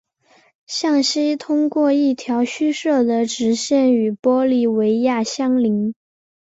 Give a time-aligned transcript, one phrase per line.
[0.65, 5.93] 向西通过一条虚设的直线与玻利维亚相邻。